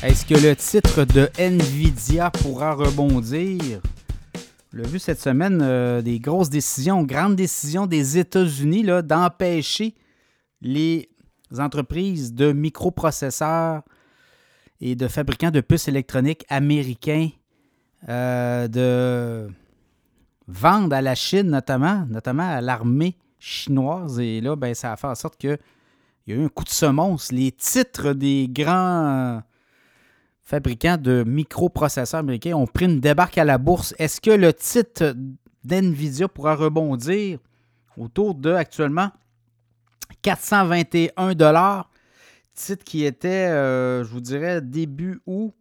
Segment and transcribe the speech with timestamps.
[0.00, 3.80] Est-ce que le titre de Nvidia pourra rebondir?
[4.72, 9.96] On l'a vu cette semaine, euh, des grosses décisions, grandes décisions des États-Unis d'empêcher
[10.62, 11.08] les
[11.58, 13.82] entreprises de microprocesseurs
[14.80, 17.30] et de fabricants de puces électroniques américains
[18.08, 19.50] euh, de
[20.46, 24.20] vendre à la Chine, notamment, notamment à l'armée chinoise.
[24.20, 25.58] Et là, ben, ça a fait en sorte qu'il
[26.28, 27.32] y a eu un coup de semonce.
[27.32, 29.42] Les titres des grands
[30.48, 33.94] fabricants de microprocesseurs américains ont pris une débarque à la bourse.
[33.98, 35.14] Est-ce que le titre
[35.62, 37.38] d'NVIDIA pourra rebondir
[37.98, 39.10] autour de actuellement
[40.22, 41.90] 421 dollars,
[42.54, 45.52] titre qui était, euh, je vous dirais, début août,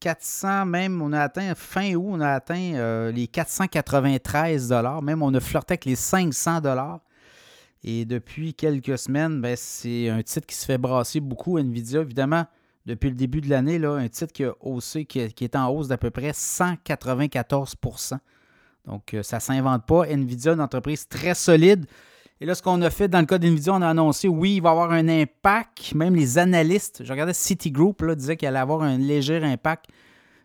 [0.00, 5.22] 400, même on a atteint, fin août, on a atteint euh, les 493 dollars, même
[5.22, 6.98] on a flirté avec les 500 dollars.
[7.84, 12.46] Et depuis quelques semaines, ben, c'est un titre qui se fait brasser beaucoup, Nvidia, évidemment
[12.86, 15.98] depuis le début de l'année, un titre qui, a haussé, qui, est en hausse d'à
[15.98, 18.18] peu près 194%
[18.86, 20.06] Donc, euh, ça ne s'invente pas.
[20.06, 21.86] Nvidia, une entreprise très solide.
[22.40, 24.62] Et là, ce qu'on a fait dans le cas d'NVIDIA, on a annoncé, oui, il
[24.62, 25.94] va avoir un impact.
[25.94, 29.86] Même les analystes, je regardais Citigroup, disaient qu'il allait avoir un léger impact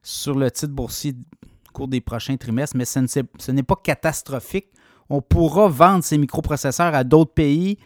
[0.04, 4.68] sur le titre boursier au cours des prochains trimestres, mais ce n'est pas catastrophique.
[5.10, 7.80] On pourra vendre ces microprocesseurs à d'autres pays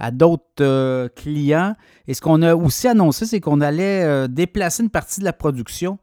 [0.00, 1.76] à d'autres euh, clients.
[2.08, 5.32] Et ce qu'on a aussi annoncé, c'est qu'on allait euh, déplacer une partie de la
[5.32, 5.98] production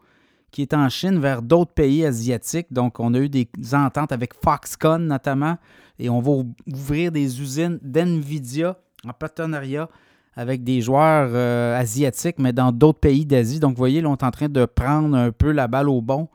[0.52, 2.67] qui est en Chine vers d'autres pays asiatiques.
[2.72, 5.58] Donc, on a eu des ententes avec Foxconn notamment,
[6.00, 9.89] et on va ouvrir des usines d'NVIDIA en partenariat
[10.36, 13.59] avec des joueurs euh, asiatiques, mais dans d'autres pays d'Asie.
[13.59, 16.02] Donc, vous voyez, là, on est en train de prendre un peu la balle au
[16.02, 16.30] bon.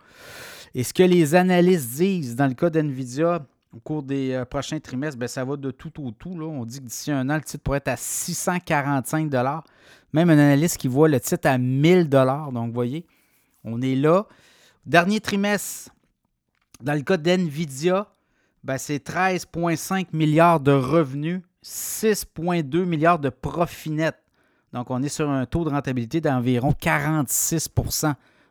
[0.75, 4.79] Et ce que les analystes disent dans le cas d'NVIDIA, au cours des euh, prochains
[4.81, 6.31] trimestres, ben, ça va de tout au tout.
[6.31, 9.31] On dit que d'ici un an, le titre pourrait être à 645
[10.13, 13.07] Même un analyste qui voit le titre à 1000 Donc, vous voyez,
[13.65, 14.27] on est là.
[14.85, 15.91] Dernier trimestre,
[16.81, 18.09] dans le cas d'NVIDIA,
[18.63, 24.17] ben, c'est 13,5 milliards de revenus, 6,2 milliards de profit net.
[24.73, 27.69] Donc, on est sur un taux de rentabilité d'environ 46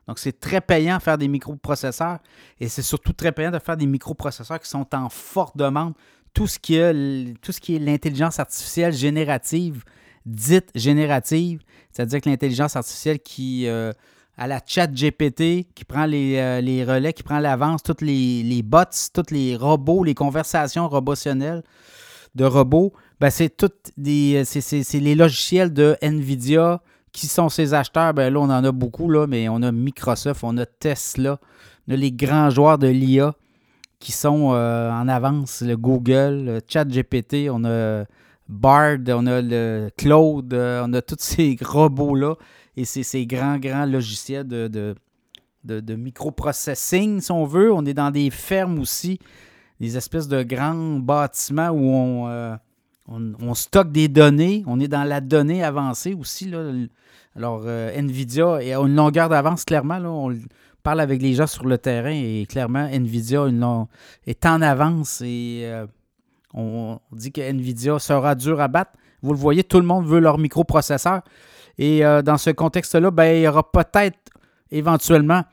[0.08, 2.20] donc, c'est très payant de faire des microprocesseurs
[2.60, 5.94] et c'est surtout très payant de faire des microprocesseurs qui sont en forte demande.
[6.34, 9.84] Tout ce qui est, tout ce qui est l'intelligence artificielle générative,
[10.26, 13.92] dite générative, c'est-à-dire que l'intelligence artificielle qui euh,
[14.38, 18.64] a la chat GPT, qui prend euh, les, relais, qui prend l'avance, tous les, les,
[18.64, 18.84] bots,
[19.14, 21.64] tous les robots, les conversations robotionnelles
[22.34, 23.62] de robots, ben c'est
[23.98, 26.82] les logiciels de NVIDIA,
[27.12, 28.14] qui sont ces acheteurs?
[28.14, 31.40] Ben là, on en a beaucoup, là, mais on a Microsoft, on a Tesla,
[31.88, 33.34] on a les grands joueurs de l'IA
[34.00, 38.06] qui sont euh, en avance, le Google, le ChatGPT, on a
[38.50, 42.36] Bard, on a le Cloud, euh, on a tous ces robots-là
[42.76, 47.72] et ces grands, grands logiciels de, de, de, microprocessing, si on veut.
[47.72, 49.20] On est dans des fermes aussi,
[49.80, 52.56] des espèces de grands bâtiments où on, euh,
[53.42, 54.64] on, stocke des données.
[54.68, 56.50] On est dans la donnée avancée aussi.
[56.50, 56.72] Là.
[57.36, 59.98] Alors, euh, NVIDIA a une longueur d'avance, clairement.
[60.06, 60.34] On
[60.84, 63.46] parle avec les gens sur le terrain et clairement, NVIDIA
[64.26, 65.86] est en avance et euh,
[66.54, 68.92] on, dit que NVIDIA sera dur à battre.
[69.22, 71.22] Vous le voyez, tout le monde veut leur microprocesseur.
[71.78, 74.18] Et euh, dans ce contexte-là, ben, il y aura peut-être
[74.72, 75.44] éventuellement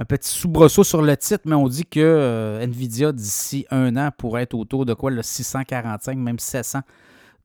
[0.00, 4.44] un petit soubresaut sur le titre, mais on dit que Nvidia, d'ici un an, pourrait
[4.44, 6.80] être autour de quoi, le 645, même 700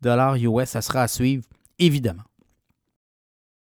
[0.01, 0.69] dollars US.
[0.69, 1.43] Ça sera à suivre,
[1.79, 2.23] évidemment.